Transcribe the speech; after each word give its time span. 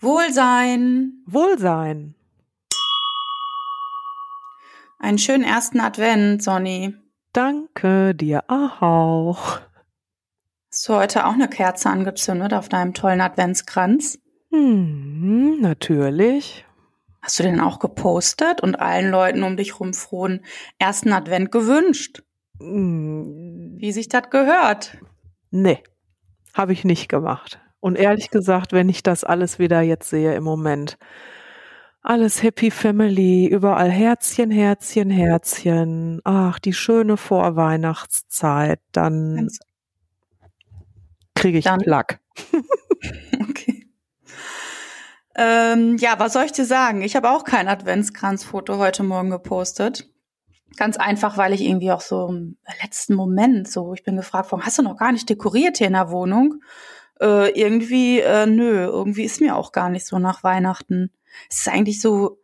Wohlsein. 0.00 1.24
Wohlsein. 1.26 2.14
Einen 5.00 5.18
schönen 5.18 5.44
ersten 5.44 5.80
Advent, 5.80 6.42
Sonny. 6.42 6.94
Danke 7.32 8.14
dir 8.14 8.44
auch. 8.48 9.60
Hast 10.70 10.88
du 10.88 10.94
heute 10.94 11.26
auch 11.26 11.32
eine 11.32 11.48
Kerze 11.48 11.88
angezündet 11.90 12.52
auf 12.54 12.68
deinem 12.68 12.94
tollen 12.94 13.20
Adventskranz? 13.20 14.18
Hm, 14.50 15.60
natürlich. 15.60 16.64
Hast 17.20 17.38
du 17.40 17.42
den 17.42 17.60
auch 17.60 17.80
gepostet 17.80 18.60
und 18.60 18.76
allen 18.76 19.10
Leuten 19.10 19.42
um 19.42 19.56
dich 19.56 19.80
rum 19.80 19.94
frohen 19.94 20.44
ersten 20.78 21.12
Advent 21.12 21.50
gewünscht? 21.50 22.22
Hm, 22.60 23.74
Wie 23.78 23.92
sich 23.92 24.08
das 24.08 24.30
gehört? 24.30 24.96
nee, 25.50 25.82
habe 26.54 26.72
ich 26.72 26.84
nicht 26.84 27.08
gemacht. 27.08 27.60
Und 27.80 27.96
ehrlich 27.96 28.30
gesagt, 28.30 28.72
wenn 28.72 28.88
ich 28.88 29.02
das 29.02 29.24
alles 29.24 29.58
wieder 29.58 29.80
jetzt 29.82 30.10
sehe 30.10 30.34
im 30.34 30.44
Moment, 30.44 30.98
alles 32.02 32.42
Happy 32.42 32.70
Family, 32.70 33.46
überall 33.46 33.90
Herzchen, 33.90 34.50
Herzchen, 34.50 35.10
Herzchen. 35.10 36.20
Ach, 36.24 36.58
die 36.58 36.72
schöne 36.72 37.16
Vorweihnachtszeit, 37.16 38.80
dann 38.92 39.48
kriege 41.34 41.58
ich 41.58 41.64
Dann- 41.64 41.80
Plack. 41.80 42.20
Okay. 43.48 43.86
Ähm, 45.36 45.96
ja, 45.98 46.18
was 46.18 46.32
soll 46.32 46.44
ich 46.44 46.52
dir 46.52 46.64
sagen? 46.64 47.02
Ich 47.02 47.14
habe 47.14 47.30
auch 47.30 47.44
kein 47.44 47.68
Adventskranzfoto 47.68 48.78
heute 48.78 49.04
Morgen 49.04 49.30
gepostet. 49.30 50.10
Ganz 50.76 50.96
einfach, 50.96 51.36
weil 51.36 51.52
ich 51.52 51.60
irgendwie 51.62 51.92
auch 51.92 52.00
so 52.00 52.28
im 52.28 52.56
letzten 52.82 53.14
Moment 53.14 53.68
so, 53.68 53.94
ich 53.94 54.02
bin 54.02 54.16
gefragt 54.16 54.50
worden, 54.50 54.64
hast 54.66 54.78
du 54.78 54.82
noch 54.82 54.96
gar 54.96 55.12
nicht 55.12 55.28
dekoriert 55.28 55.78
hier 55.78 55.86
in 55.86 55.92
der 55.92 56.10
Wohnung? 56.10 56.60
Äh, 57.20 57.50
irgendwie, 57.58 58.20
äh, 58.20 58.46
nö, 58.46 58.84
irgendwie 58.84 59.24
ist 59.24 59.40
mir 59.40 59.56
auch 59.56 59.72
gar 59.72 59.90
nicht 59.90 60.06
so 60.06 60.18
nach 60.18 60.44
Weihnachten. 60.44 61.10
Es 61.50 61.58
ist 61.58 61.68
eigentlich 61.68 62.00
so, 62.00 62.38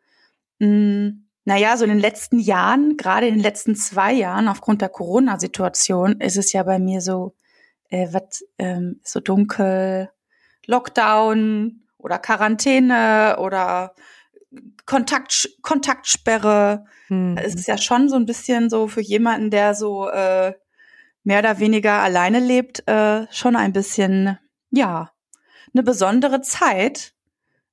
mh, 0.58 1.12
naja, 1.44 1.76
so 1.76 1.84
in 1.84 1.90
den 1.90 2.00
letzten 2.00 2.38
Jahren, 2.38 2.96
gerade 2.96 3.28
in 3.28 3.34
den 3.34 3.42
letzten 3.42 3.76
zwei 3.76 4.12
Jahren, 4.12 4.48
aufgrund 4.48 4.80
der 4.80 4.88
Corona-Situation, 4.88 6.20
ist 6.20 6.36
es 6.36 6.52
ja 6.52 6.62
bei 6.62 6.78
mir 6.78 7.00
so, 7.00 7.34
äh, 7.90 8.08
was, 8.10 8.44
ähm, 8.58 9.00
so 9.04 9.20
dunkel, 9.20 10.10
Lockdown 10.66 11.82
oder 11.98 12.18
Quarantäne 12.18 13.36
oder 13.38 13.94
Kontakt, 14.86 15.50
Kontaktsperre. 15.62 16.86
Hm. 17.08 17.36
Es 17.36 17.54
ist 17.54 17.68
ja 17.68 17.78
schon 17.78 18.08
so 18.08 18.16
ein 18.16 18.26
bisschen 18.26 18.70
so 18.70 18.88
für 18.88 19.02
jemanden, 19.02 19.50
der 19.50 19.74
so 19.74 20.08
äh, 20.08 20.54
mehr 21.24 21.38
oder 21.40 21.58
weniger 21.58 22.00
alleine 22.00 22.40
lebt, 22.40 22.86
äh, 22.88 23.26
schon 23.30 23.56
ein 23.56 23.72
bisschen, 23.72 24.38
ja, 24.76 25.10
eine 25.72 25.82
besondere 25.82 26.40
Zeit, 26.40 27.14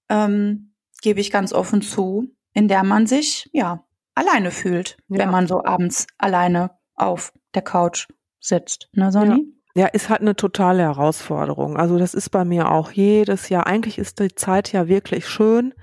ähm, 0.10 0.74
gebe 1.02 1.20
ich 1.20 1.32
ganz 1.32 1.54
offen 1.54 1.82
zu, 1.82 2.30
in 2.54 2.68
der 2.68 2.84
man 2.84 3.08
sich, 3.08 3.50
ja, 3.54 3.84
alleine 4.16 4.52
fühlt, 4.52 4.98
Ja. 5.08 5.20
wenn 5.20 5.32
man 5.32 5.48
so 5.48 5.64
abends 5.64 6.08
alleine 6.18 6.72
auf 6.96 7.34
der 7.54 7.62
Couch 7.62 8.08
sitzt. 8.40 8.90
Ne, 8.94 9.12
Sonny? 9.12 9.46
Ja, 9.74 9.88
ist 9.88 10.10
halt 10.10 10.22
eine 10.22 10.36
totale 10.36 10.84
Herausforderung. 10.84 11.78
Also 11.78 11.98
das 11.98 12.14
ist 12.14 12.30
bei 12.30 12.44
mir 12.44 12.72
auch 12.72 12.92
jedes 12.92 13.48
Jahr. 13.50 13.68
Eigentlich 13.68 13.98
ist 13.98 14.20
die 14.20 14.36
Zeit 14.36 14.72
ja 14.74 14.88
wirklich 14.90 15.28
schön, 15.30 15.74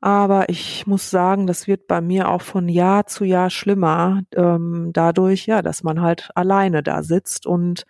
aber 0.00 0.48
ich 0.48 0.86
muss 0.86 1.10
sagen, 1.10 1.46
das 1.46 1.66
wird 1.68 1.86
bei 1.86 2.00
mir 2.00 2.28
auch 2.28 2.42
von 2.42 2.68
Jahr 2.68 3.06
zu 3.06 3.24
Jahr 3.24 3.50
schlimmer. 3.50 4.22
Ähm, 4.34 4.90
dadurch, 4.92 5.46
ja, 5.46 5.62
dass 5.62 5.82
man 5.84 6.00
halt 6.02 6.30
alleine 6.34 6.82
da 6.82 7.02
sitzt 7.02 7.46
und 7.46 7.84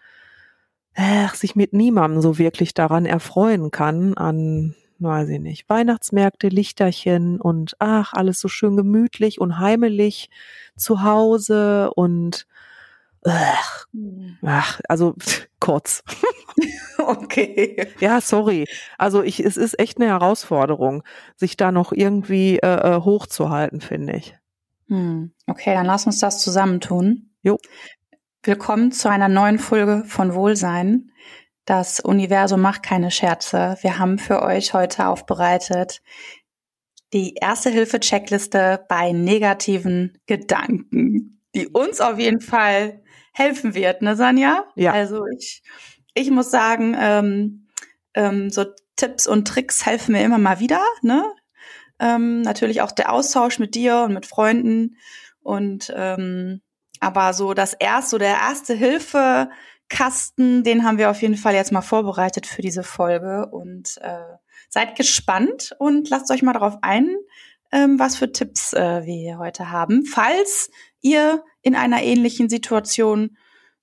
äh, 0.94 1.28
sich 1.34 1.56
mit 1.56 1.72
niemandem 1.72 2.20
so 2.20 2.38
wirklich 2.38 2.74
daran 2.74 3.06
erfreuen 3.06 3.70
kann 3.70 4.14
an, 4.14 4.74
weiß 4.98 5.28
ich 5.28 5.40
nicht, 5.40 5.68
Weihnachtsmärkte, 5.68 6.48
Lichterchen 6.48 7.40
und 7.40 7.76
ach, 7.78 8.12
alles 8.12 8.40
so 8.40 8.48
schön 8.48 8.76
gemütlich 8.76 9.40
und 9.40 9.58
heimelig 9.58 10.30
zu 10.76 11.02
Hause 11.02 11.90
und 11.94 12.46
äh, 13.24 13.30
Ach, 14.42 14.80
also 14.88 15.14
kurz. 15.60 16.02
Okay. 16.96 17.88
Ja, 18.00 18.20
sorry. 18.20 18.66
Also 18.96 19.22
ich, 19.22 19.44
es 19.44 19.56
ist 19.58 19.78
echt 19.78 19.98
eine 19.98 20.06
Herausforderung, 20.06 21.02
sich 21.36 21.56
da 21.56 21.72
noch 21.72 21.92
irgendwie 21.92 22.58
äh, 22.60 22.66
äh, 22.96 23.00
hochzuhalten, 23.00 23.80
finde 23.80 24.16
ich. 24.16 24.36
Hm. 24.88 25.32
Okay, 25.46 25.74
dann 25.74 25.84
lass 25.84 26.06
uns 26.06 26.20
das 26.20 26.40
zusammentun. 26.40 27.30
Jo. 27.42 27.58
Willkommen 28.46 28.92
zu 28.92 29.08
einer 29.08 29.30
neuen 29.30 29.58
Folge 29.58 30.04
von 30.06 30.34
Wohlsein. 30.34 31.10
Das 31.64 31.98
Universum 31.98 32.60
macht 32.60 32.82
keine 32.82 33.10
Scherze. 33.10 33.78
Wir 33.80 33.98
haben 33.98 34.18
für 34.18 34.42
euch 34.42 34.74
heute 34.74 35.06
aufbereitet 35.06 36.02
die 37.14 37.36
erste 37.40 37.70
Hilfe-Checkliste 37.70 38.84
bei 38.86 39.12
negativen 39.12 40.18
Gedanken, 40.26 41.40
die 41.54 41.68
uns 41.68 42.02
auf 42.02 42.18
jeden 42.18 42.42
Fall 42.42 43.02
helfen 43.32 43.74
wird, 43.74 44.02
ne, 44.02 44.14
Sanja? 44.14 44.66
Ja. 44.74 44.92
Also 44.92 45.24
ich, 45.38 45.62
ich 46.12 46.30
muss 46.30 46.50
sagen, 46.50 46.94
ähm, 47.00 47.68
ähm, 48.12 48.50
so 48.50 48.66
Tipps 48.96 49.26
und 49.26 49.48
Tricks 49.48 49.86
helfen 49.86 50.12
mir 50.12 50.22
immer 50.22 50.36
mal 50.36 50.60
wieder, 50.60 50.84
ne? 51.00 51.24
Ähm, 51.98 52.42
natürlich 52.42 52.82
auch 52.82 52.92
der 52.92 53.10
Austausch 53.10 53.58
mit 53.58 53.74
dir 53.74 54.02
und 54.02 54.12
mit 54.12 54.26
Freunden 54.26 54.98
und 55.40 55.90
ähm, 55.96 56.60
aber 57.04 57.32
so 57.34 57.54
das 57.54 57.74
erste, 57.74 58.10
so 58.10 58.18
der 58.18 58.34
erste 58.34 58.74
Hilfekasten, 58.74 60.64
den 60.64 60.84
haben 60.84 60.98
wir 60.98 61.10
auf 61.10 61.22
jeden 61.22 61.36
Fall 61.36 61.54
jetzt 61.54 61.72
mal 61.72 61.82
vorbereitet 61.82 62.46
für 62.46 62.62
diese 62.62 62.82
Folge. 62.82 63.46
Und 63.50 63.98
äh, 64.00 64.36
seid 64.68 64.96
gespannt 64.96 65.74
und 65.78 66.10
lasst 66.10 66.30
euch 66.30 66.42
mal 66.42 66.52
darauf 66.52 66.78
ein, 66.82 67.14
ähm, 67.72 67.98
was 67.98 68.16
für 68.16 68.32
Tipps 68.32 68.72
äh, 68.72 69.04
wir 69.04 69.14
hier 69.14 69.38
heute 69.38 69.70
haben, 69.70 70.04
falls 70.04 70.70
ihr 71.00 71.44
in 71.62 71.74
einer 71.74 72.02
ähnlichen 72.02 72.48
Situation 72.48 73.36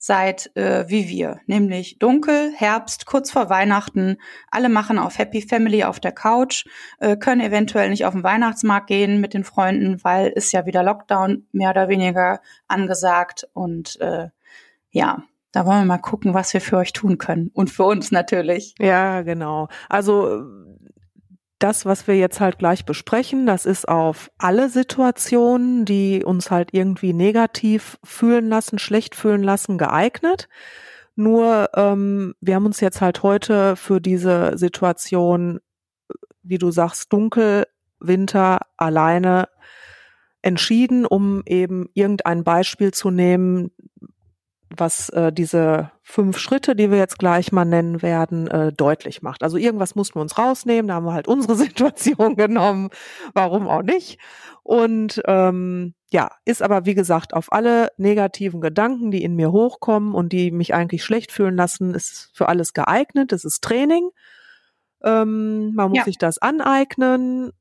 seid 0.03 0.49
äh, 0.55 0.89
wie 0.89 1.07
wir, 1.09 1.41
nämlich 1.45 1.99
dunkel, 1.99 2.51
Herbst, 2.55 3.05
kurz 3.05 3.29
vor 3.29 3.51
Weihnachten. 3.51 4.17
Alle 4.49 4.67
machen 4.67 4.97
auf 4.97 5.19
Happy 5.19 5.43
Family 5.43 5.83
auf 5.83 5.99
der 5.99 6.11
Couch, 6.11 6.65
äh, 6.97 7.15
können 7.15 7.39
eventuell 7.39 7.91
nicht 7.91 8.05
auf 8.05 8.13
den 8.13 8.23
Weihnachtsmarkt 8.23 8.87
gehen 8.87 9.21
mit 9.21 9.35
den 9.35 9.43
Freunden, 9.43 10.03
weil 10.03 10.29
ist 10.29 10.53
ja 10.53 10.65
wieder 10.65 10.81
Lockdown 10.81 11.45
mehr 11.51 11.69
oder 11.69 11.87
weniger 11.87 12.41
angesagt. 12.67 13.47
Und 13.53 14.01
äh, 14.01 14.29
ja, 14.89 15.23
da 15.51 15.67
wollen 15.67 15.81
wir 15.81 15.85
mal 15.85 15.99
gucken, 15.99 16.33
was 16.33 16.51
wir 16.55 16.61
für 16.61 16.77
euch 16.77 16.93
tun 16.93 17.19
können. 17.19 17.51
Und 17.53 17.69
für 17.69 17.83
uns 17.83 18.11
natürlich. 18.11 18.73
Ja, 18.79 19.21
genau. 19.21 19.67
Also 19.87 20.43
das, 21.63 21.85
was 21.85 22.07
wir 22.07 22.17
jetzt 22.17 22.39
halt 22.39 22.59
gleich 22.59 22.85
besprechen, 22.85 23.45
das 23.45 23.65
ist 23.65 23.87
auf 23.87 24.31
alle 24.37 24.69
Situationen, 24.69 25.85
die 25.85 26.23
uns 26.23 26.51
halt 26.51 26.69
irgendwie 26.73 27.13
negativ 27.13 27.97
fühlen 28.03 28.47
lassen, 28.49 28.79
schlecht 28.79 29.15
fühlen 29.15 29.43
lassen, 29.43 29.77
geeignet. 29.77 30.49
Nur 31.15 31.69
ähm, 31.75 32.33
wir 32.41 32.55
haben 32.55 32.65
uns 32.65 32.79
jetzt 32.79 33.01
halt 33.01 33.23
heute 33.23 33.75
für 33.75 34.01
diese 34.01 34.57
Situation, 34.57 35.59
wie 36.41 36.57
du 36.57 36.71
sagst, 36.71 37.13
dunkel, 37.13 37.67
Winter, 37.99 38.59
alleine 38.77 39.47
entschieden, 40.41 41.05
um 41.05 41.43
eben 41.45 41.89
irgendein 41.93 42.43
Beispiel 42.43 42.91
zu 42.91 43.11
nehmen, 43.11 43.71
was 44.77 45.09
äh, 45.09 45.31
diese 45.33 45.91
fünf 46.01 46.37
Schritte, 46.37 46.75
die 46.75 46.91
wir 46.91 46.97
jetzt 46.97 47.19
gleich 47.19 47.51
mal 47.51 47.65
nennen 47.65 48.01
werden, 48.01 48.47
äh, 48.47 48.71
deutlich 48.73 49.21
macht. 49.21 49.43
Also 49.43 49.57
irgendwas 49.57 49.95
mussten 49.95 50.15
wir 50.15 50.21
uns 50.21 50.37
rausnehmen, 50.37 50.87
da 50.87 50.95
haben 50.95 51.05
wir 51.05 51.13
halt 51.13 51.27
unsere 51.27 51.55
Situation 51.57 52.35
genommen, 52.35 52.89
warum 53.33 53.67
auch 53.67 53.83
nicht. 53.83 54.19
Und 54.63 55.21
ähm, 55.25 55.93
ja, 56.11 56.31
ist 56.45 56.61
aber 56.61 56.85
wie 56.85 56.93
gesagt 56.95 57.33
auf 57.33 57.51
alle 57.51 57.89
negativen 57.97 58.61
Gedanken, 58.61 59.11
die 59.11 59.23
in 59.23 59.35
mir 59.35 59.51
hochkommen 59.51 60.13
und 60.13 60.31
die 60.33 60.51
mich 60.51 60.73
eigentlich 60.73 61.03
schlecht 61.03 61.31
fühlen 61.31 61.55
lassen, 61.55 61.93
ist 61.93 62.29
für 62.33 62.47
alles 62.49 62.73
geeignet. 62.73 63.31
Es 63.33 63.43
ist 63.45 63.63
Training. 63.63 64.09
Ähm, 65.03 65.73
man 65.73 65.89
muss 65.89 65.99
Ja. 65.99 66.03
sich 66.05 66.17
das 66.17 66.37
aneignen 66.37 67.51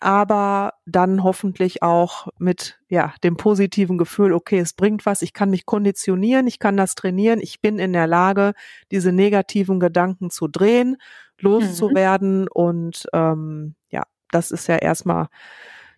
aber 0.00 0.74
dann 0.86 1.24
hoffentlich 1.24 1.82
auch 1.82 2.28
mit 2.38 2.78
ja 2.88 3.14
dem 3.24 3.36
positiven 3.36 3.98
Gefühl, 3.98 4.32
okay, 4.32 4.58
es 4.58 4.72
bringt 4.72 5.06
was, 5.06 5.22
ich 5.22 5.32
kann 5.32 5.50
mich 5.50 5.66
konditionieren, 5.66 6.46
ich 6.46 6.58
kann 6.58 6.76
das 6.76 6.94
trainieren, 6.94 7.40
ich 7.40 7.60
bin 7.60 7.78
in 7.78 7.92
der 7.92 8.06
Lage, 8.06 8.52
diese 8.90 9.12
negativen 9.12 9.80
Gedanken 9.80 10.30
zu 10.30 10.46
drehen, 10.48 10.96
loszuwerden 11.40 12.48
und 12.48 13.06
ähm, 13.12 13.74
ja, 13.90 14.04
das 14.30 14.50
ist 14.50 14.66
ja 14.68 14.76
erstmal 14.76 15.28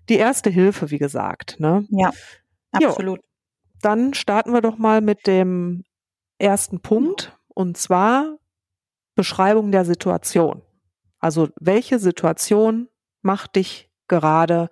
die 0.08 0.17
erste 0.17 0.50
Hilfe, 0.50 0.91
wie 0.91 0.99
gesagt. 0.99 1.61
Ne? 1.61 1.87
Ja, 1.91 2.11
Jo. 2.81 2.88
absolut. 2.88 3.20
Dann 3.82 4.14
starten 4.14 4.52
wir 4.52 4.61
doch 4.61 4.79
mal 4.79 5.00
mit 5.00 5.26
dem 5.26 5.85
ersten 6.38 6.81
Punkt 6.81 7.38
und 7.49 7.76
zwar 7.76 8.38
Beschreibung 9.14 9.73
der 9.73 9.85
Situation. 9.85 10.62
Also 11.19 11.49
welche 11.61 11.99
Situation 11.99 12.88
macht 13.23 13.56
dich 13.56 13.89
gerade 14.11 14.69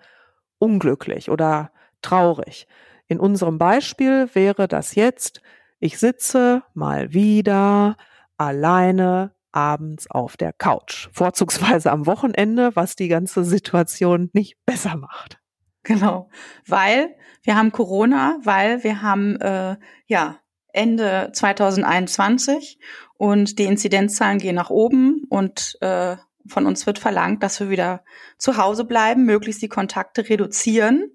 unglücklich 0.59 1.31
oder 1.31 1.73
traurig? 2.03 2.67
In 3.07 3.19
unserem 3.19 3.57
Beispiel 3.57 4.29
wäre 4.35 4.69
das 4.69 4.95
jetzt, 4.95 5.41
ich 5.81 5.99
sitze 5.99 6.63
mal 6.75 7.15
wieder 7.15 7.97
alleine 8.37 9.33
abends 9.53 10.11
auf 10.11 10.37
der 10.37 10.53
Couch. 10.53 11.09
Vorzugsweise 11.13 11.91
am 11.91 12.05
Wochenende, 12.05 12.77
was 12.77 12.97
die 12.97 13.09
ganze 13.09 13.45
Situation 13.45 14.29
nicht 14.35 14.57
besser 14.67 14.97
macht. 14.97 15.41
Genau, 15.85 16.29
weil 16.67 17.17
wir 17.43 17.57
haben 17.57 17.73
Corona, 17.73 18.39
weil 18.45 18.85
wir 18.85 19.01
haben 19.01 19.41
äh, 19.41 19.77
ja 20.07 20.39
Ende 20.73 21.31
2021 21.33 22.79
und 23.15 23.59
die 23.59 23.65
Inzidenzzahlen 23.65 24.39
gehen 24.39 24.55
nach 24.55 24.71
oben 24.71 25.25
und 25.31 25.79
äh, 25.81 26.17
von 26.49 26.67
uns 26.67 26.87
wird 26.87 26.99
verlangt, 26.99 27.43
dass 27.43 27.61
wir 27.61 27.71
wieder 27.71 28.03
zu 28.37 28.57
Hause 28.57 28.85
bleiben, 28.85 29.25
möglichst 29.25 29.63
die 29.63 29.69
Kontakte 29.69 30.29
reduzieren. 30.29 31.13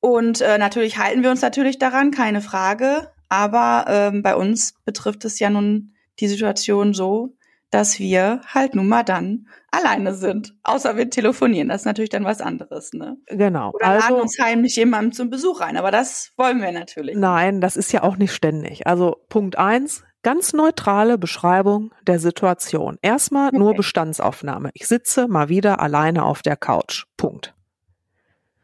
Und 0.00 0.40
äh, 0.40 0.58
natürlich 0.58 0.98
halten 0.98 1.22
wir 1.22 1.30
uns 1.30 1.42
natürlich 1.42 1.78
daran, 1.78 2.10
keine 2.10 2.40
Frage. 2.40 3.10
Aber 3.28 3.86
ähm, 3.88 4.22
bei 4.22 4.36
uns 4.36 4.74
betrifft 4.84 5.24
es 5.24 5.38
ja 5.38 5.48
nun 5.48 5.94
die 6.20 6.28
Situation 6.28 6.92
so, 6.92 7.34
dass 7.70 7.98
wir 7.98 8.42
halt 8.46 8.74
nun 8.74 8.86
mal 8.86 9.02
dann 9.02 9.48
alleine 9.70 10.14
sind. 10.14 10.54
Außer 10.62 10.96
wir 10.96 11.08
telefonieren. 11.08 11.70
Das 11.70 11.82
ist 11.82 11.86
natürlich 11.86 12.10
dann 12.10 12.24
was 12.24 12.42
anderes, 12.42 12.92
ne? 12.92 13.16
Genau. 13.28 13.70
Oder 13.72 13.86
also, 13.86 14.08
laden 14.08 14.20
uns 14.20 14.38
heimlich 14.38 14.76
jemandem 14.76 15.12
zum 15.12 15.30
Besuch 15.30 15.60
ein. 15.62 15.78
Aber 15.78 15.90
das 15.90 16.32
wollen 16.36 16.60
wir 16.60 16.70
natürlich. 16.72 17.16
Nein, 17.16 17.62
das 17.62 17.76
ist 17.76 17.92
ja 17.92 18.02
auch 18.02 18.18
nicht 18.18 18.34
ständig. 18.34 18.86
Also 18.86 19.16
Punkt 19.30 19.56
eins, 19.56 20.04
ganz 20.22 20.52
neutrale 20.52 21.18
Beschreibung 21.18 21.92
der 22.06 22.18
Situation. 22.18 22.98
Erstmal 23.02 23.48
okay. 23.48 23.58
nur 23.58 23.74
Bestandsaufnahme. 23.74 24.70
Ich 24.74 24.86
sitze 24.86 25.28
mal 25.28 25.48
wieder 25.48 25.80
alleine 25.80 26.24
auf 26.24 26.42
der 26.42 26.56
Couch. 26.56 27.04
Punkt. 27.16 27.54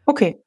Okay. 0.07 0.43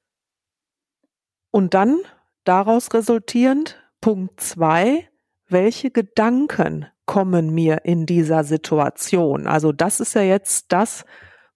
Und 1.51 1.73
dann 1.73 1.99
daraus 2.43 2.93
resultierend 2.93 3.77
Punkt 3.99 4.39
zwei, 4.39 5.07
welche 5.47 5.91
Gedanken 5.91 6.87
kommen 7.05 7.53
mir 7.53 7.81
in 7.83 8.05
dieser 8.05 8.43
Situation? 8.43 9.47
Also 9.47 9.71
das 9.71 9.99
ist 9.99 10.15
ja 10.15 10.21
jetzt 10.21 10.71
das, 10.71 11.03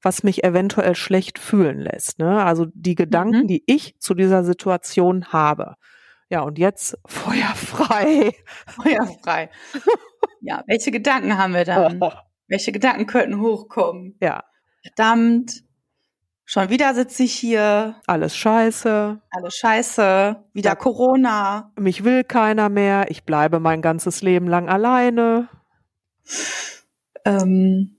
was 0.02 0.22
mich 0.22 0.44
eventuell 0.44 0.96
schlecht 0.96 1.40
fühlen 1.40 1.80
lässt. 1.80 2.20
Ne? 2.20 2.44
Also 2.44 2.68
die 2.74 2.96
Gedanken, 2.96 3.44
mhm. 3.44 3.48
die 3.48 3.64
ich 3.66 3.98
zu 4.00 4.14
dieser 4.14 4.44
Situation 4.44 5.32
habe. 5.32 5.76
Ja, 6.30 6.42
und 6.42 6.58
jetzt 6.58 6.98
feuerfrei. 7.06 8.34
Feuerfrei. 8.68 9.50
ja, 10.42 10.64
welche 10.68 10.92
Gedanken 10.92 11.38
haben 11.38 11.54
wir 11.54 11.66
dann? 11.66 12.02
Oh. 12.02 12.12
Welche 12.48 12.72
Gedanken 12.72 13.08
könnten 13.08 13.42
hochkommen? 13.42 14.18
Ja. 14.22 14.44
Verdammt, 14.84 15.66
Schon 16.48 16.70
wieder 16.70 16.94
sitze 16.94 17.24
ich 17.24 17.34
hier. 17.34 17.96
Alles 18.06 18.38
scheiße. 18.38 19.20
Alles 19.32 19.56
scheiße. 19.56 20.44
Wieder 20.54 20.70
ja. 20.70 20.76
Corona. 20.76 21.72
Mich 21.76 22.04
will 22.04 22.24
keiner 22.24 22.70
mehr. 22.70 23.10
Ich 23.10 23.24
bleibe 23.24 23.60
mein 23.60 23.82
ganzes 23.82 24.22
Leben 24.22 24.48
lang 24.48 24.70
alleine. 24.70 25.50
Ähm, 27.26 27.98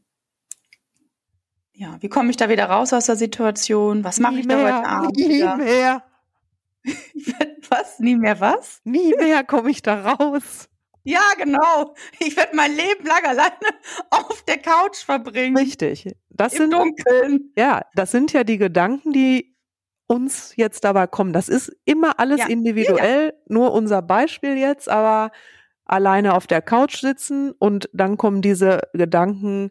ja, 1.73 1.97
wie 2.01 2.09
komme 2.09 2.31
ich 2.31 2.37
da 2.37 2.49
wieder 2.49 2.67
raus 2.67 2.93
aus 2.93 3.07
der 3.07 3.17
Situation? 3.17 4.05
Was 4.05 4.21
mache 4.21 4.37
ich 4.37 4.47
da 4.47 4.57
heute 4.57 4.89
Abend? 4.89 5.17
Nie 5.17 5.29
wieder? 5.29 5.57
mehr. 5.57 6.03
was? 7.71 7.99
Nie 7.99 8.17
mehr 8.17 8.41
was? 8.41 8.81
Nie 8.85 9.15
mehr 9.17 9.45
komme 9.45 9.71
ich 9.71 9.83
da 9.83 10.13
raus. 10.13 10.69
Ja, 11.05 11.23
genau. 11.39 11.95
Ich 12.19 12.37
werde 12.37 12.57
mein 12.57 12.73
Leben 12.73 13.07
lang 13.07 13.25
alleine 13.25 13.55
auf 14.11 14.43
der 14.43 14.59
Couch 14.59 14.97
verbringen. 14.97 15.57
Richtig. 15.57 16.17
Das 16.31 16.53
Im 16.55 16.63
sind, 16.63 16.73
Dunkeln. 16.73 17.53
Ja, 17.57 17.83
das 17.95 18.11
sind 18.11 18.33
ja 18.33 18.43
die 18.43 18.59
Gedanken, 18.59 19.13
die 19.13 19.57
uns 20.09 20.55
jetzt 20.57 20.83
dabei 20.85 21.07
kommen. 21.07 21.33
Das 21.33 21.49
ist 21.49 21.73
immer 21.85 22.19
alles 22.19 22.41
ja. 22.41 22.47
individuell, 22.47 23.27
ja. 23.27 23.33
nur 23.49 23.73
unser 23.73 24.03
Beispiel 24.03 24.57
jetzt, 24.57 24.89
aber 24.89 25.31
alleine 25.85 26.35
auf 26.35 26.49
der 26.49 26.63
Couch 26.63 26.97
sitzen 26.97 27.53
und 27.53 27.89
dann 27.93 28.17
kommen 28.17 28.43
diese 28.43 28.81
Gedanken, 28.93 29.71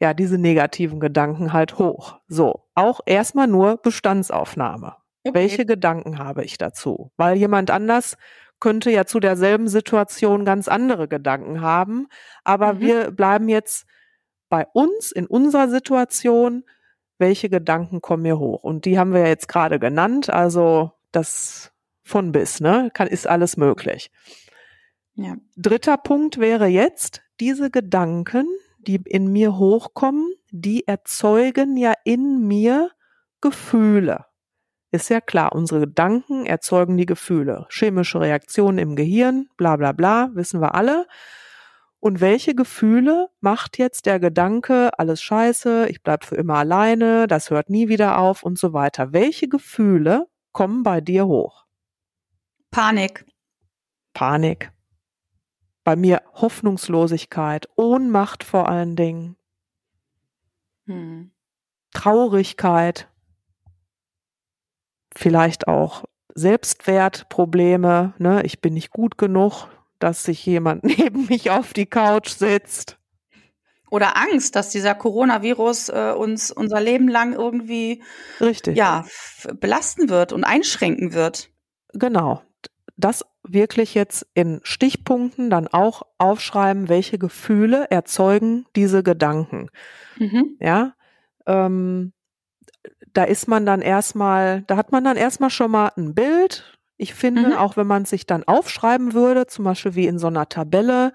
ja, 0.00 0.14
diese 0.14 0.38
negativen 0.38 1.00
Gedanken 1.00 1.52
halt 1.52 1.78
hoch. 1.78 2.20
So, 2.28 2.68
auch 2.74 3.00
erstmal 3.06 3.48
nur 3.48 3.78
Bestandsaufnahme. 3.78 4.96
Okay. 5.28 5.38
Welche 5.38 5.66
Gedanken 5.66 6.18
habe 6.18 6.44
ich 6.44 6.58
dazu? 6.58 7.10
Weil 7.16 7.36
jemand 7.36 7.70
anders 7.70 8.16
könnte 8.60 8.90
ja 8.90 9.04
zu 9.04 9.20
derselben 9.20 9.68
Situation 9.68 10.44
ganz 10.44 10.68
andere 10.68 11.08
Gedanken 11.08 11.60
haben. 11.60 12.08
Aber 12.44 12.74
mhm. 12.74 12.80
wir 12.80 13.10
bleiben 13.10 13.48
jetzt 13.48 13.86
bei 14.48 14.66
uns 14.72 15.12
in 15.12 15.26
unserer 15.26 15.68
Situation. 15.68 16.64
Welche 17.18 17.48
Gedanken 17.48 18.00
kommen 18.00 18.22
mir 18.22 18.38
hoch? 18.38 18.62
Und 18.62 18.84
die 18.84 18.98
haben 18.98 19.12
wir 19.12 19.20
ja 19.20 19.28
jetzt 19.28 19.48
gerade 19.48 19.78
genannt. 19.78 20.30
Also 20.30 20.92
das 21.12 21.72
von 22.04 22.32
bis, 22.32 22.60
ne? 22.60 22.90
Kann, 22.94 23.08
ist 23.08 23.26
alles 23.26 23.56
möglich. 23.56 24.10
Ja. 25.14 25.34
Dritter 25.56 25.96
Punkt 25.96 26.38
wäre 26.38 26.66
jetzt, 26.66 27.22
diese 27.40 27.70
Gedanken, 27.70 28.46
die 28.78 29.00
in 29.04 29.32
mir 29.32 29.58
hochkommen, 29.58 30.32
die 30.50 30.86
erzeugen 30.86 31.76
ja 31.76 31.92
in 32.04 32.46
mir 32.46 32.90
Gefühle. 33.40 34.27
Ist 34.90 35.10
ja 35.10 35.20
klar, 35.20 35.54
unsere 35.54 35.80
Gedanken 35.80 36.46
erzeugen 36.46 36.96
die 36.96 37.04
Gefühle. 37.04 37.66
Chemische 37.68 38.20
Reaktionen 38.20 38.78
im 38.78 38.96
Gehirn, 38.96 39.48
bla 39.56 39.76
bla 39.76 39.92
bla, 39.92 40.30
wissen 40.32 40.60
wir 40.60 40.74
alle. 40.74 41.06
Und 42.00 42.20
welche 42.20 42.54
Gefühle 42.54 43.28
macht 43.40 43.76
jetzt 43.76 44.06
der 44.06 44.18
Gedanke, 44.20 44.90
alles 44.98 45.20
scheiße, 45.20 45.88
ich 45.88 46.02
bleib 46.02 46.24
für 46.24 46.36
immer 46.36 46.54
alleine, 46.54 47.26
das 47.26 47.50
hört 47.50 47.70
nie 47.70 47.88
wieder 47.88 48.18
auf 48.18 48.44
und 48.44 48.58
so 48.58 48.72
weiter. 48.72 49.12
Welche 49.12 49.48
Gefühle 49.48 50.26
kommen 50.52 50.84
bei 50.84 51.00
dir 51.00 51.26
hoch? 51.26 51.66
Panik. 52.70 53.26
Panik. 54.14 54.72
Bei 55.84 55.96
mir 55.96 56.22
Hoffnungslosigkeit, 56.34 57.68
Ohnmacht 57.76 58.44
vor 58.44 58.68
allen 58.68 58.94
Dingen. 58.94 59.36
Hm. 60.86 61.32
Traurigkeit 61.92 63.08
vielleicht 65.18 65.68
auch 65.68 66.04
Selbstwertprobleme, 66.34 68.14
ne? 68.18 68.42
ich 68.44 68.60
bin 68.60 68.74
nicht 68.74 68.90
gut 68.90 69.18
genug, 69.18 69.66
dass 69.98 70.22
sich 70.22 70.44
jemand 70.46 70.84
neben 70.98 71.26
mich 71.26 71.50
auf 71.50 71.72
die 71.72 71.86
Couch 71.86 72.28
setzt. 72.28 72.96
Oder 73.90 74.16
Angst, 74.16 74.54
dass 74.54 74.70
dieser 74.70 74.94
Coronavirus 74.94 75.88
äh, 75.88 76.12
uns 76.16 76.50
unser 76.50 76.80
Leben 76.80 77.08
lang 77.08 77.32
irgendwie 77.32 78.02
Richtig. 78.40 78.76
ja 78.76 79.06
belasten 79.54 80.10
wird 80.10 80.32
und 80.32 80.44
einschränken 80.44 81.14
wird. 81.14 81.50
Genau. 81.94 82.42
Das 82.98 83.24
wirklich 83.42 83.94
jetzt 83.94 84.26
in 84.34 84.60
Stichpunkten 84.62 85.48
dann 85.48 85.68
auch 85.68 86.02
aufschreiben, 86.18 86.88
welche 86.88 87.18
Gefühle 87.18 87.86
erzeugen 87.90 88.66
diese 88.76 89.02
Gedanken. 89.02 89.70
Mhm. 90.18 90.58
Ja. 90.60 90.94
Ähm, 91.46 92.12
da 93.18 93.24
ist 93.24 93.48
man 93.48 93.66
dann 93.66 93.80
erstmal, 93.80 94.62
da 94.68 94.76
hat 94.76 94.92
man 94.92 95.02
dann 95.02 95.16
erstmal 95.16 95.50
schon 95.50 95.72
mal 95.72 95.90
ein 95.96 96.14
Bild. 96.14 96.78
Ich 96.96 97.14
finde, 97.14 97.48
mhm. 97.48 97.52
auch 97.54 97.76
wenn 97.76 97.88
man 97.88 98.04
sich 98.04 98.26
dann 98.26 98.44
aufschreiben 98.44 99.12
würde, 99.12 99.48
zum 99.48 99.64
Beispiel 99.64 99.96
wie 99.96 100.06
in 100.06 100.20
so 100.20 100.28
einer 100.28 100.48
Tabelle, 100.48 101.12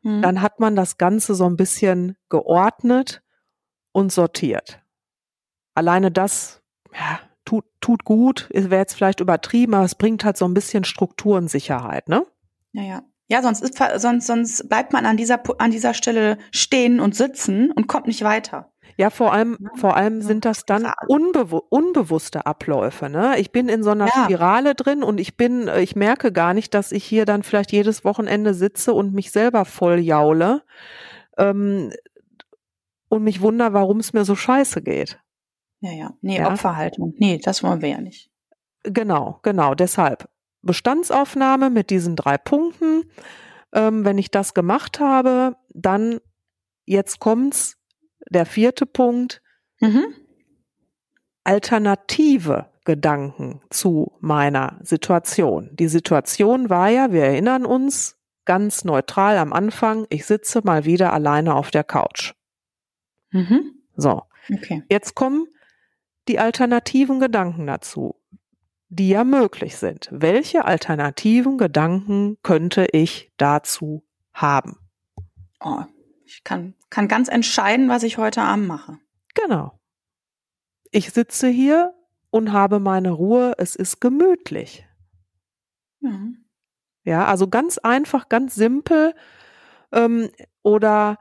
mhm. 0.00 0.22
dann 0.22 0.40
hat 0.40 0.58
man 0.58 0.74
das 0.74 0.96
Ganze 0.96 1.34
so 1.34 1.44
ein 1.44 1.58
bisschen 1.58 2.16
geordnet 2.30 3.22
und 3.92 4.10
sortiert. 4.10 4.80
Alleine 5.74 6.10
das, 6.10 6.62
ja, 6.94 7.20
tut, 7.44 7.66
tut 7.82 8.06
gut, 8.06 8.48
wäre 8.50 8.80
jetzt 8.80 8.94
vielleicht 8.94 9.20
übertrieben, 9.20 9.74
aber 9.74 9.84
es 9.84 9.96
bringt 9.96 10.24
halt 10.24 10.38
so 10.38 10.46
ein 10.46 10.54
bisschen 10.54 10.84
Struktur 10.84 11.36
und 11.36 11.50
Sicherheit, 11.50 12.08
ne? 12.08 12.24
Ja, 12.72 12.82
ja. 12.84 13.02
Ja, 13.30 13.42
sonst 13.42 13.60
ist, 13.60 13.76
sonst, 13.96 14.26
sonst 14.26 14.66
bleibt 14.70 14.94
man 14.94 15.04
an 15.04 15.18
dieser, 15.18 15.42
an 15.60 15.72
dieser 15.72 15.92
Stelle 15.92 16.38
stehen 16.50 16.98
und 16.98 17.14
sitzen 17.14 17.70
und 17.70 17.86
kommt 17.86 18.06
nicht 18.06 18.24
weiter. 18.24 18.72
Ja, 18.96 19.10
vor 19.10 19.32
allem, 19.32 19.58
ja. 19.60 19.70
vor 19.76 19.96
allem 19.96 20.22
sind 20.22 20.44
das 20.44 20.64
dann 20.64 20.90
unbewu 21.06 21.60
unbewusste 21.68 22.46
Abläufe. 22.46 23.08
Ne? 23.08 23.38
Ich 23.38 23.52
bin 23.52 23.68
in 23.68 23.82
so 23.82 23.90
einer 23.90 24.06
ja. 24.06 24.24
Spirale 24.24 24.74
drin 24.74 25.02
und 25.02 25.20
ich 25.20 25.36
bin, 25.36 25.70
ich 25.78 25.94
merke 25.94 26.32
gar 26.32 26.54
nicht, 26.54 26.74
dass 26.74 26.92
ich 26.92 27.04
hier 27.04 27.24
dann 27.24 27.42
vielleicht 27.42 27.72
jedes 27.72 28.04
Wochenende 28.04 28.54
sitze 28.54 28.92
und 28.94 29.14
mich 29.14 29.30
selber 29.30 29.64
voll 29.64 29.98
jaule 29.98 30.62
ähm, 31.36 31.92
und 33.08 33.22
mich 33.22 33.40
wundere, 33.40 33.72
warum 33.72 34.00
es 34.00 34.12
mir 34.12 34.24
so 34.24 34.34
scheiße 34.34 34.82
geht. 34.82 35.18
Ja, 35.80 35.92
ja. 35.92 36.14
Nee, 36.20 36.38
ja? 36.38 36.50
Opferhaltung. 36.50 37.14
Nee, 37.18 37.38
das 37.42 37.62
wollen 37.62 37.80
wir 37.82 37.88
ja 37.88 38.00
nicht. 38.00 38.30
Genau, 38.82 39.38
genau. 39.42 39.74
Deshalb 39.74 40.28
Bestandsaufnahme 40.62 41.70
mit 41.70 41.90
diesen 41.90 42.16
drei 42.16 42.36
Punkten. 42.36 43.04
Ähm, 43.72 44.04
wenn 44.04 44.18
ich 44.18 44.30
das 44.30 44.54
gemacht 44.54 44.98
habe, 44.98 45.56
dann 45.70 46.20
jetzt 46.84 47.20
kommt's 47.20 47.77
der 48.30 48.46
vierte 48.46 48.86
Punkt, 48.86 49.42
mhm. 49.80 50.06
alternative 51.44 52.66
Gedanken 52.84 53.60
zu 53.70 54.12
meiner 54.20 54.78
Situation. 54.82 55.70
Die 55.74 55.88
Situation 55.88 56.70
war 56.70 56.88
ja, 56.88 57.12
wir 57.12 57.24
erinnern 57.24 57.66
uns, 57.66 58.16
ganz 58.44 58.82
neutral 58.82 59.36
am 59.36 59.52
Anfang, 59.52 60.06
ich 60.08 60.24
sitze 60.24 60.62
mal 60.64 60.86
wieder 60.86 61.12
alleine 61.12 61.54
auf 61.54 61.70
der 61.70 61.84
Couch. 61.84 62.32
Mhm. 63.30 63.74
So. 63.94 64.22
Okay. 64.50 64.82
Jetzt 64.88 65.14
kommen 65.14 65.46
die 66.28 66.38
alternativen 66.38 67.20
Gedanken 67.20 67.66
dazu, 67.66 68.14
die 68.88 69.10
ja 69.10 69.24
möglich 69.24 69.76
sind. 69.76 70.08
Welche 70.10 70.64
alternativen 70.64 71.58
Gedanken 71.58 72.38
könnte 72.42 72.86
ich 72.92 73.30
dazu 73.36 74.02
haben? 74.32 74.78
Oh, 75.60 75.82
Ich 76.28 76.44
kann, 76.44 76.74
kann 76.90 77.08
ganz 77.08 77.28
entscheiden, 77.28 77.88
was 77.88 78.02
ich 78.02 78.18
heute 78.18 78.42
Abend 78.42 78.66
mache. 78.68 78.98
Genau. 79.34 79.80
Ich 80.90 81.10
sitze 81.10 81.48
hier 81.48 81.94
und 82.28 82.52
habe 82.52 82.80
meine 82.80 83.12
Ruhe. 83.12 83.54
Es 83.56 83.74
ist 83.74 84.02
gemütlich. 84.02 84.86
Ja, 86.00 86.20
ja 87.04 87.24
also 87.24 87.48
ganz 87.48 87.78
einfach, 87.78 88.28
ganz 88.28 88.54
simpel. 88.54 89.14
Ähm, 89.90 90.28
oder 90.62 91.18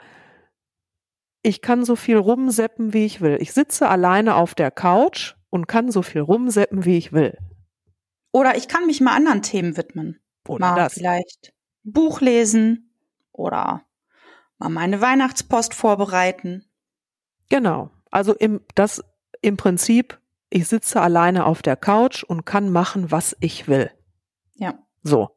ich 1.41 1.61
kann 1.61 1.85
so 1.85 1.95
viel 1.95 2.17
rumseppen, 2.17 2.91
wie 2.91 3.05
ich 3.05 3.21
will. 3.21 3.37
Ich 3.39 3.53
sitze 3.53 3.87
alleine 3.87 4.35
auf 4.35 4.55
der 4.55 4.71
Couch 4.71 5.35
und 5.49 5.67
kann 5.69 5.89
so 5.89 6.01
viel 6.01 6.19
rumseppen, 6.19 6.83
wie 6.83 6.97
ich 6.97 7.13
will. 7.13 7.37
Oder 8.33 8.57
ich 8.57 8.67
kann 8.67 8.85
mich 8.85 8.99
mal 8.99 9.15
anderen 9.15 9.41
Themen 9.41 9.77
widmen. 9.77 10.19
Oder 10.49 10.71
mal 10.71 10.75
das. 10.75 10.95
vielleicht 10.95 11.53
Buch 11.83 12.19
lesen 12.19 12.93
oder 13.31 13.86
mal 14.57 14.69
meine 14.69 15.01
Weihnachtspost 15.01 15.73
vorbereiten. 15.73 16.65
Genau. 17.49 17.89
Also 18.11 18.33
im, 18.33 18.61
das 18.75 19.03
im 19.41 19.57
Prinzip, 19.57 20.19
ich 20.49 20.67
sitze 20.67 21.01
alleine 21.01 21.45
auf 21.45 21.61
der 21.61 21.75
Couch 21.75 22.23
und 22.23 22.45
kann 22.45 22.69
machen, 22.69 23.11
was 23.11 23.35
ich 23.39 23.67
will. 23.67 23.91
Ja. 24.55 24.75
So. 25.03 25.29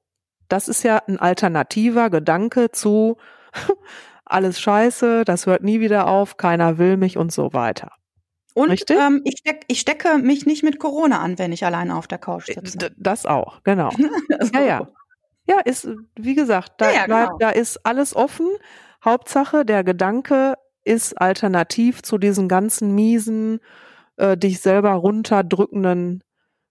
Das 0.48 0.68
ist 0.68 0.82
ja 0.82 0.98
ein 1.06 1.18
alternativer 1.18 2.10
Gedanke 2.10 2.72
zu 2.72 3.16
alles 4.24 4.60
scheiße, 4.60 5.24
das 5.24 5.46
hört 5.46 5.62
nie 5.62 5.80
wieder 5.80 6.06
auf, 6.06 6.36
keiner 6.36 6.78
will 6.78 6.96
mich 6.96 7.16
und 7.16 7.32
so 7.32 7.52
weiter. 7.52 7.92
Und 8.54 8.90
ähm, 8.90 9.22
ich, 9.24 9.38
steck, 9.38 9.64
ich 9.68 9.80
stecke 9.80 10.18
mich 10.18 10.44
nicht 10.44 10.64
mit 10.64 10.78
Corona 10.80 11.20
an, 11.20 11.38
wenn 11.38 11.52
ich 11.52 11.64
alleine 11.64 11.96
auf 11.96 12.08
der 12.08 12.18
Couch 12.18 12.48
äh, 12.48 12.54
sitze. 12.54 12.90
Das 12.96 13.26
auch, 13.26 13.62
genau. 13.62 13.90
also. 14.38 14.52
Ja, 14.54 14.60
ja. 14.60 14.88
Ja, 15.46 15.58
ist, 15.60 15.88
wie 16.16 16.34
gesagt, 16.34 16.74
da, 16.78 16.90
ja, 16.90 16.92
ja, 16.92 17.06
genau. 17.06 17.38
da, 17.38 17.46
da 17.46 17.50
ist 17.50 17.84
alles 17.84 18.14
offen. 18.14 18.46
Hauptsache, 19.04 19.64
der 19.64 19.84
Gedanke 19.84 20.54
ist 20.84 21.20
alternativ 21.20 22.02
zu 22.02 22.18
diesen 22.18 22.48
ganzen 22.48 22.94
miesen, 22.94 23.60
äh, 24.16 24.36
dich 24.36 24.60
selber 24.60 24.92
runterdrückenden 24.92 26.22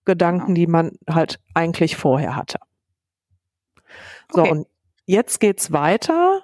Gedanken, 0.06 0.56
die 0.56 0.68
man 0.68 0.94
halt 1.10 1.40
eigentlich 1.54 1.96
vorher 1.96 2.36
hatte. 2.36 2.60
So, 4.32 4.42
okay. 4.42 4.52
und 4.52 4.68
jetzt 5.06 5.40
geht's 5.40 5.72
weiter 5.72 6.44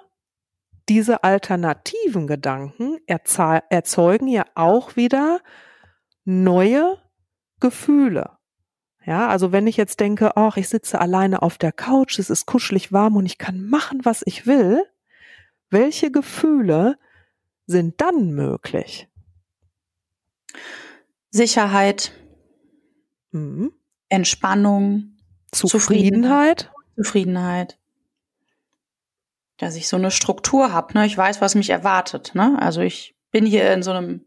diese 0.88 1.24
alternativen 1.24 2.26
Gedanken 2.26 2.98
erzeugen 3.06 4.28
ja 4.28 4.44
auch 4.54 4.96
wieder 4.96 5.40
neue 6.24 6.98
Gefühle. 7.60 8.30
Ja, 9.04 9.28
also 9.28 9.52
wenn 9.52 9.66
ich 9.66 9.76
jetzt 9.76 10.00
denke, 10.00 10.36
ach, 10.36 10.56
ich 10.56 10.68
sitze 10.68 11.00
alleine 11.00 11.42
auf 11.42 11.58
der 11.58 11.72
Couch, 11.72 12.18
es 12.18 12.30
ist 12.30 12.46
kuschelig 12.46 12.92
warm 12.92 13.16
und 13.16 13.26
ich 13.26 13.38
kann 13.38 13.68
machen, 13.68 14.00
was 14.04 14.22
ich 14.26 14.46
will, 14.46 14.84
welche 15.70 16.10
Gefühle 16.10 16.98
sind 17.66 18.00
dann 18.00 18.30
möglich? 18.30 19.08
Sicherheit, 21.30 22.12
mhm. 23.32 23.72
Entspannung, 24.08 25.16
Zufriedenheit, 25.52 26.70
Zufriedenheit 26.96 27.78
dass 29.56 29.76
ich 29.76 29.88
so 29.88 29.96
eine 29.96 30.10
Struktur 30.10 30.72
habe. 30.72 30.94
Ne? 30.94 31.06
Ich 31.06 31.16
weiß, 31.16 31.40
was 31.40 31.54
mich 31.54 31.70
erwartet. 31.70 32.34
Ne? 32.34 32.56
Also 32.60 32.80
ich 32.80 33.16
bin 33.30 33.46
hier 33.46 33.72
in 33.72 33.82
so 33.82 33.92
einem 33.92 34.24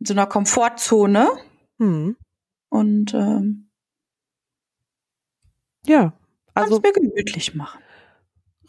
in 0.00 0.06
so 0.06 0.14
einer 0.14 0.26
Komfortzone 0.26 1.28
hm. 1.78 2.16
und 2.68 3.14
ähm, 3.14 3.70
ja, 5.86 6.12
also 6.52 6.80
mir 6.80 6.92
gemütlich 6.92 7.54
machen. 7.54 7.80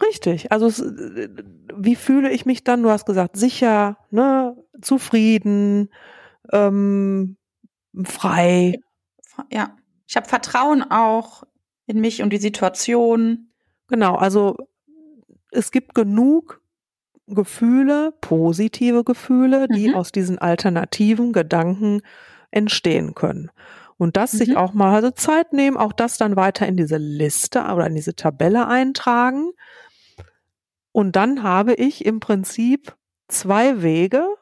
Richtig. 0.02 0.52
Also 0.52 0.70
wie 1.74 1.96
fühle 1.96 2.32
ich 2.32 2.46
mich 2.46 2.64
dann? 2.64 2.84
Du 2.84 2.90
hast 2.90 3.06
gesagt 3.06 3.38
sicher, 3.38 3.98
ne, 4.12 4.56
zufrieden, 4.82 5.90
ähm, 6.52 7.38
frei. 8.04 8.80
Ja, 9.52 9.76
ich 10.08 10.16
habe 10.16 10.28
Vertrauen 10.28 10.84
auch 10.84 11.44
in 11.86 12.00
mich 12.02 12.22
und 12.22 12.32
die 12.32 12.38
Situation. 12.38 13.52
Genau. 13.88 14.16
Also 14.16 14.58
es 15.52 15.72
gibt 15.72 15.96
genug 15.96 16.62
Gefühle, 17.28 18.14
positive 18.22 19.04
Gefühle, 19.04 19.68
die 19.68 19.90
mhm. 19.90 19.96
aus 19.96 20.12
diesen 20.12 20.38
alternativen 20.38 21.34
Gedanken 21.34 22.02
entstehen 22.52 23.16
können. 23.16 23.50
Und 23.98 24.18
das 24.18 24.34
mhm. 24.34 24.38
sich 24.38 24.58
auch 24.58 24.74
mal 24.74 24.94
also 24.94 25.12
Zeit 25.12 25.54
nehmen, 25.54 25.78
auch 25.78 25.94
das 25.94 26.18
dann 26.18 26.36
weiter 26.36 26.68
in 26.68 26.78
diese 26.78 26.98
Liste 26.98 27.62
oder 27.62 27.88
in 27.88 27.96
diese 27.96 28.16
Tabelle 28.16 28.68
eintragen. 28.68 29.52
Und 30.96 31.18
dann 31.18 31.44
habe 31.44 31.74
ich 31.74 32.06
im 32.06 32.22
Prinzip 32.22 32.96
zwei 33.28 33.82
Wege 33.82 34.34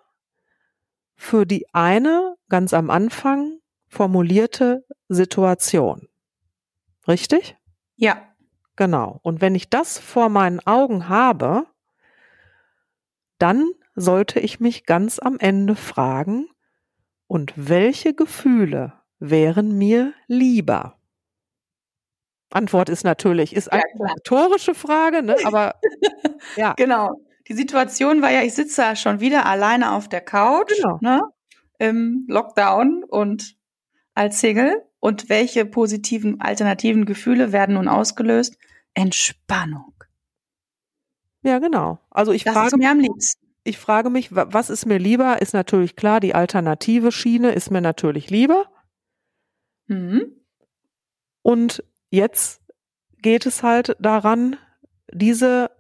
für 1.15 1.48
die 1.48 1.65
eine 1.74 2.36
ganz 2.48 2.75
am 2.75 2.91
Anfang 2.91 3.57
formulierte 3.88 4.86
Situation. 5.10 6.10
Richtig? 7.07 7.57
Ja. 7.95 8.22
Genau. 8.75 9.19
Und 9.24 9.41
wenn 9.41 9.55
ich 9.55 9.72
das 9.72 9.98
vor 9.98 10.29
meinen 10.29 10.60
Augen 10.60 11.10
habe, 11.10 11.65
dann 13.39 13.72
sollte 13.95 14.39
ich 14.39 14.60
mich 14.60 14.86
ganz 14.86 15.17
am 15.17 15.39
Ende 15.39 15.75
fragen, 15.75 16.45
und 17.25 17.51
welche 17.55 18.13
Gefühle 18.13 18.93
wären 19.17 19.75
mir 19.75 20.13
lieber? 20.27 21.00
Antwort 22.55 22.89
ist 22.89 23.03
natürlich, 23.03 23.55
ist 23.55 23.72
eine 23.72 23.83
ja, 24.00 24.05
rhetorische 24.07 24.74
Frage, 24.75 25.24
ne? 25.24 25.36
aber 25.43 25.75
ja. 26.55 26.74
Genau. 26.74 27.22
Die 27.48 27.53
Situation 27.53 28.22
war 28.22 28.31
ja, 28.31 28.41
ich 28.41 28.53
sitze 28.53 28.81
da 28.81 28.95
schon 28.95 29.19
wieder 29.19 29.45
alleine 29.45 29.93
auf 29.93 30.07
der 30.07 30.22
Couch, 30.22 30.74
genau. 30.75 30.98
ne? 31.01 31.22
Im 31.77 32.25
Lockdown 32.29 33.03
und 33.03 33.55
als 34.13 34.39
Single. 34.39 34.81
Und 35.00 35.27
welche 35.27 35.65
positiven 35.65 36.39
alternativen 36.39 37.05
Gefühle 37.05 37.51
werden 37.51 37.75
nun 37.75 37.89
ausgelöst? 37.89 38.57
Entspannung. 38.93 39.93
Ja, 41.41 41.60
genau. 41.60 42.00
Also 42.10 42.31
ich 42.31 42.45
das 42.45 42.53
frage 42.53 42.77
mir 42.77 42.89
am 42.89 43.00
liebsten. 43.00 43.45
Ich 43.65 43.77
frage 43.77 44.10
mich, 44.10 44.29
was 44.33 44.69
ist 44.69 44.86
mir 44.86 44.98
lieber? 44.98 45.41
Ist 45.41 45.53
natürlich 45.53 45.95
klar, 45.95 46.19
die 46.19 46.36
alternative 46.36 47.12
Schiene 47.12 47.51
ist 47.51 47.72
mir 47.72 47.81
natürlich 47.81 48.29
lieber. 48.29 48.65
Mhm. 49.88 50.38
Und 51.41 51.83
jetzt 52.13 52.62
geht 53.22 53.46
es 53.46 53.63
halt 53.63 53.96
daran, 54.00 54.58
diese, 55.12 55.72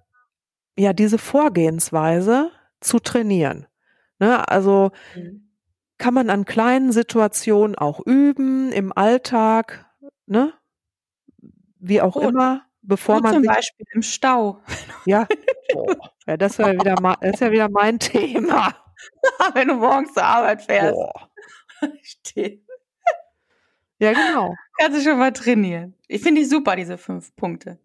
ja, 0.77 0.93
diese 0.93 1.17
Vorgehensweise 1.17 2.51
zu 2.81 2.99
trainieren. 2.99 3.67
Ne? 4.19 4.47
Also 4.47 4.91
mhm 5.15 5.43
kann 6.03 6.13
man 6.13 6.29
an 6.29 6.43
kleinen 6.43 6.91
Situationen 6.91 7.77
auch 7.77 8.05
üben, 8.05 8.73
im 8.73 8.91
Alltag, 8.91 9.85
ne? 10.25 10.53
Wie 11.79 12.01
auch 12.01 12.17
oh, 12.17 12.27
immer, 12.27 12.65
bevor 12.81 13.21
man. 13.21 13.35
Zum 13.35 13.43
Beispiel 13.43 13.85
im 13.93 14.01
Stau. 14.01 14.61
Ja, 15.05 15.27
oh, 15.75 15.93
ja 16.27 16.35
das, 16.35 16.59
wieder 16.59 16.95
das 16.95 17.33
ist 17.33 17.39
ja 17.39 17.51
wieder 17.53 17.69
mein 17.69 17.99
Thema. 17.99 18.75
Wenn 19.53 19.69
du 19.69 19.75
morgens 19.75 20.13
zur 20.13 20.25
Arbeit 20.25 20.61
fährst. 20.61 20.93
Oh. 20.93 21.11
Ja, 24.03 24.11
genau. 24.11 24.55
Kannst 24.77 24.99
du 24.99 25.09
schon 25.09 25.17
mal 25.17 25.31
trainieren. 25.31 25.93
Ich 26.09 26.21
finde 26.21 26.41
die 26.41 26.47
super, 26.47 26.75
diese 26.75 26.97
fünf 26.97 27.33
Punkte. 27.35 27.77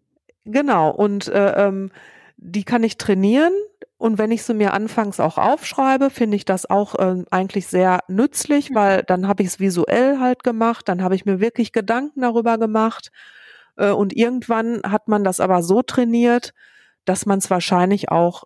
Genau. 0.43 0.91
Und 0.91 1.29
äh, 1.29 1.67
ähm, 1.67 1.91
die 2.35 2.63
kann 2.63 2.83
ich 2.83 2.97
trainieren 2.97 3.53
und 3.97 4.17
wenn 4.17 4.31
ich 4.31 4.43
sie 4.43 4.53
mir 4.53 4.73
anfangs 4.73 5.19
auch 5.19 5.37
aufschreibe, 5.37 6.09
finde 6.09 6.37
ich 6.37 6.45
das 6.45 6.69
auch 6.69 6.95
äh, 6.95 7.23
eigentlich 7.31 7.67
sehr 7.67 7.99
nützlich, 8.07 8.69
mhm. 8.69 8.75
weil 8.75 9.03
dann 9.03 9.27
habe 9.27 9.43
ich 9.43 9.49
es 9.49 9.59
visuell 9.59 10.19
halt 10.19 10.43
gemacht, 10.43 10.87
dann 10.87 11.03
habe 11.03 11.15
ich 11.15 11.25
mir 11.25 11.39
wirklich 11.39 11.71
Gedanken 11.73 12.21
darüber 12.21 12.57
gemacht. 12.57 13.11
Äh, 13.77 13.91
und 13.91 14.15
irgendwann 14.15 14.81
hat 14.83 15.07
man 15.07 15.23
das 15.23 15.39
aber 15.39 15.63
so 15.63 15.81
trainiert, 15.81 16.53
dass 17.05 17.25
man 17.25 17.39
es 17.39 17.49
wahrscheinlich 17.49 18.09
auch 18.09 18.43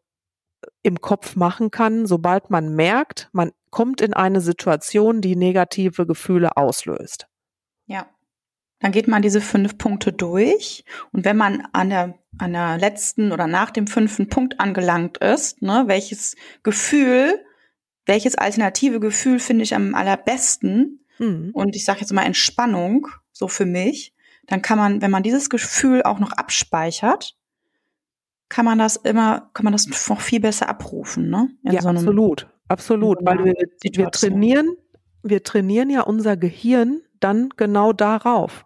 im 0.81 1.01
Kopf 1.01 1.35
machen 1.35 1.71
kann, 1.71 2.05
sobald 2.05 2.49
man 2.49 2.75
merkt, 2.75 3.29
man 3.31 3.51
kommt 3.69 4.01
in 4.01 4.13
eine 4.13 4.41
Situation, 4.41 5.21
die 5.21 5.35
negative 5.35 6.05
Gefühle 6.05 6.57
auslöst. 6.57 7.27
Ja. 7.85 8.07
Dann 8.79 8.91
geht 8.91 9.07
man 9.07 9.21
diese 9.21 9.39
fünf 9.39 9.77
Punkte 9.77 10.11
durch 10.11 10.83
und 11.11 11.23
wenn 11.23 11.37
man 11.37 11.65
an 11.71 11.89
der, 11.89 12.19
an 12.37 12.51
der 12.51 12.77
letzten 12.77 13.31
oder 13.31 13.47
nach 13.47 13.71
dem 13.71 13.87
fünften 13.87 14.27
Punkt 14.27 14.59
angelangt 14.59 15.19
ist, 15.19 15.61
ne, 15.61 15.83
welches 15.87 16.35
Gefühl, 16.63 17.39
welches 18.05 18.35
alternative 18.35 18.99
Gefühl 18.99 19.39
finde 19.39 19.63
ich 19.63 19.73
am 19.73 19.95
allerbesten 19.95 21.05
mhm. 21.17 21.51
und 21.53 21.75
ich 21.77 21.85
sage 21.85 22.01
jetzt 22.01 22.11
mal 22.11 22.25
Entspannung, 22.25 23.07
so 23.31 23.47
für 23.47 23.65
mich, 23.65 24.13
dann 24.47 24.61
kann 24.61 24.77
man, 24.77 25.01
wenn 25.01 25.11
man 25.11 25.23
dieses 25.23 25.49
Gefühl 25.49 26.03
auch 26.03 26.19
noch 26.19 26.33
abspeichert, 26.33 27.37
kann 28.49 28.65
man 28.65 28.77
das 28.77 28.97
immer, 28.97 29.49
kann 29.53 29.63
man 29.63 29.73
das 29.73 29.87
noch 30.09 30.21
viel 30.21 30.39
besser 30.39 30.67
abrufen, 30.67 31.29
ne? 31.29 31.49
In 31.63 31.71
ja, 31.71 31.81
so 31.81 31.89
absolut, 31.89 32.47
absolut, 32.67 33.19
weil 33.21 33.45
wir, 33.45 33.53
wir 33.93 34.11
trainieren, 34.11 34.75
wir 35.23 35.41
trainieren 35.41 35.89
ja 35.89 36.01
unser 36.01 36.35
Gehirn 36.35 37.01
dann 37.23 37.49
genau 37.57 37.93
darauf. 37.93 38.65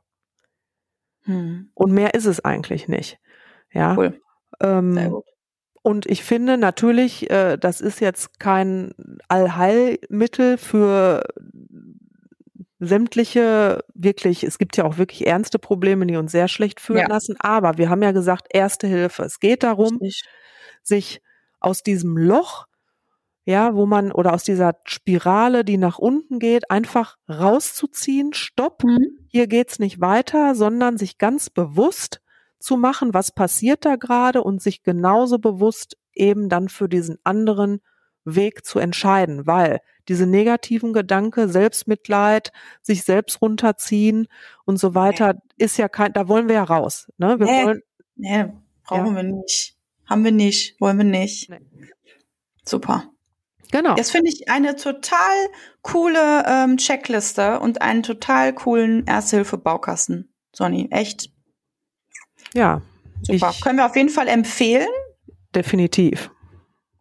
Hm. 1.23 1.69
Und 1.73 1.91
mehr 1.91 2.13
ist 2.13 2.25
es 2.25 2.43
eigentlich 2.43 2.87
nicht. 2.87 3.19
Ja. 3.71 3.95
Cool. 3.97 4.21
Ähm, 4.61 4.93
Sehr 4.93 5.09
gut. 5.09 5.25
Und 5.87 6.05
ich 6.05 6.23
finde 6.23 6.57
natürlich, 6.57 7.29
äh, 7.29 7.55
das 7.57 7.79
ist 7.79 8.01
jetzt 8.01 8.41
kein 8.41 8.91
Allheilmittel 9.29 10.57
für 10.57 11.23
sämtliche 12.79 13.83
wirklich, 13.93 14.43
es 14.43 14.57
gibt 14.57 14.75
ja 14.77 14.83
auch 14.83 14.97
wirklich 14.97 15.25
ernste 15.25 15.59
Probleme, 15.59 16.05
die 16.05 16.17
uns 16.17 16.31
sehr 16.31 16.47
schlecht 16.47 16.79
fühlen 16.79 16.99
ja. 16.99 17.07
lassen. 17.07 17.35
Aber 17.39 17.77
wir 17.77 17.89
haben 17.89 18.03
ja 18.03 18.11
gesagt, 18.11 18.47
erste 18.51 18.85
Hilfe. 18.85 19.23
Es 19.23 19.39
geht 19.39 19.63
darum, 19.63 19.97
Richtig. 20.01 20.23
sich 20.83 21.21
aus 21.59 21.83
diesem 21.83 22.17
Loch, 22.17 22.66
ja, 23.47 23.75
wo 23.75 23.85
man 23.85 24.11
oder 24.11 24.33
aus 24.33 24.43
dieser 24.43 24.75
Spirale, 24.83 25.63
die 25.63 25.77
nach 25.77 25.99
unten 25.99 26.37
geht, 26.37 26.69
einfach 26.69 27.15
rauszuziehen. 27.29 28.33
Stopp, 28.33 28.83
mhm. 28.83 29.19
hier 29.29 29.47
geht's 29.47 29.79
nicht 29.79 30.01
weiter, 30.01 30.53
sondern 30.53 30.97
sich 30.97 31.17
ganz 31.17 31.49
bewusst 31.49 32.21
zu 32.59 32.75
machen, 32.75 33.13
was 33.13 33.31
passiert 33.31 33.85
da 33.85 33.95
gerade 33.95 34.43
und 34.43 34.61
sich 34.61 34.83
genauso 34.83 35.39
bewusst 35.39 35.97
eben 36.13 36.49
dann 36.49 36.67
für 36.67 36.89
diesen 36.89 37.19
anderen 37.23 37.79
Weg 38.25 38.65
zu 38.65 38.79
entscheiden, 38.79 39.47
weil 39.47 39.79
diese 40.09 40.27
negativen 40.27 40.91
Gedanke, 40.91 41.47
Selbstmitleid, 41.47 42.51
sich 42.81 43.03
selbst 43.03 43.41
runterziehen 43.41 44.27
und 44.65 44.77
so 44.77 44.93
weiter, 44.93 45.35
nee. 45.35 45.63
ist 45.63 45.77
ja 45.77 45.87
kein, 45.87 46.11
da 46.11 46.27
wollen 46.27 46.49
wir 46.49 46.55
ja 46.55 46.63
raus. 46.65 47.09
Ne? 47.17 47.39
Wir 47.39 47.45
nee, 47.45 47.63
wollen, 47.63 47.81
nee, 48.17 48.45
brauchen 48.83 49.15
ja. 49.15 49.15
wir 49.15 49.23
nicht. 49.23 49.77
Haben 50.05 50.25
wir 50.25 50.33
nicht, 50.33 50.81
wollen 50.81 50.97
wir 50.97 51.05
nicht. 51.05 51.49
Nee. 51.49 51.61
Super. 52.65 53.09
Genau. 53.71 53.95
Das 53.95 54.11
finde 54.11 54.29
ich 54.29 54.49
eine 54.49 54.75
total 54.75 55.35
coole 55.81 56.45
ähm, 56.47 56.77
Checkliste 56.77 57.59
und 57.59 57.81
einen 57.81 58.03
total 58.03 58.53
coolen 58.53 59.05
Erste-Hilfe-Baukasten. 59.05 60.33
Sonny, 60.53 60.87
echt. 60.91 61.29
Ja. 62.53 62.81
Super. 63.21 63.53
Können 63.61 63.77
wir 63.77 63.85
auf 63.85 63.95
jeden 63.95 64.09
Fall 64.09 64.27
empfehlen. 64.27 64.87
Definitiv 65.53 66.29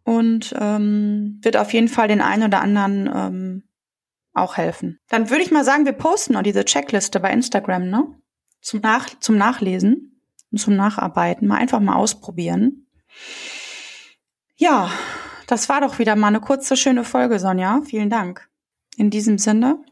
und 0.06 0.54
ähm, 0.58 1.40
wird 1.42 1.56
auf 1.56 1.72
jeden 1.72 1.88
Fall 1.88 2.06
den 2.06 2.20
einen 2.20 2.44
oder 2.44 2.60
anderen 2.60 3.10
ähm, 3.12 3.68
auch 4.32 4.56
helfen. 4.56 5.00
Dann 5.08 5.30
würde 5.30 5.42
ich 5.42 5.50
mal 5.50 5.64
sagen, 5.64 5.84
wir 5.84 5.94
posten 5.94 6.34
noch 6.34 6.42
diese 6.42 6.64
Checkliste 6.64 7.18
bei 7.18 7.32
Instagram, 7.32 7.90
ne? 7.90 8.06
Zum, 8.60 8.80
Nach 8.80 9.08
zum 9.18 9.36
Nachlesen 9.36 10.22
und 10.52 10.58
zum 10.58 10.76
Nacharbeiten. 10.76 11.48
Mal 11.48 11.58
einfach 11.58 11.80
mal 11.80 11.96
ausprobieren. 11.96 12.86
Ja, 14.54 14.90
das 15.46 15.68
war 15.68 15.80
doch 15.80 15.98
wieder 15.98 16.16
mal 16.16 16.28
eine 16.28 16.40
kurze, 16.40 16.76
schöne 16.76 17.04
Folge, 17.04 17.38
Sonja. 17.38 17.82
Vielen 17.84 18.10
Dank. 18.10 18.48
In 18.96 19.10
diesem 19.10 19.38
Sinne, 19.38 19.84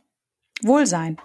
Wohlsein. 0.62 1.18